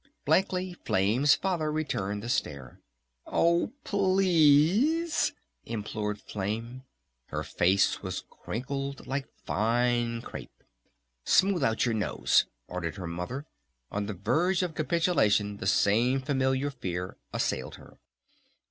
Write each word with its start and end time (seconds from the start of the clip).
Blankly 0.25 0.73
Flame's 0.83 1.35
Father 1.35 1.71
returned 1.71 2.23
the 2.23 2.27
stare. 2.29 2.79
"Oh, 3.27 3.71
p 3.83 3.95
l 3.95 4.19
e 4.19 5.01
a 5.03 5.05
s 5.05 5.29
e!" 5.63 5.73
implored 5.73 6.19
Flame. 6.19 6.85
Her 7.27 7.43
face 7.43 8.01
was 8.01 8.23
crinkled 8.27 9.05
like 9.05 9.27
fine 9.45 10.23
crêpe. 10.23 10.49
"Smooth 11.23 11.61
out 11.63 11.85
your 11.85 11.93
nose!" 11.93 12.47
ordered 12.67 12.95
her 12.95 13.05
Mother. 13.05 13.45
On 13.91 14.07
the 14.07 14.15
verge 14.15 14.63
of 14.63 14.73
capitulation 14.73 15.57
the 15.57 15.67
same 15.67 16.19
familiar 16.19 16.71
fear 16.71 17.17
assailed 17.31 17.75
her. 17.75 17.99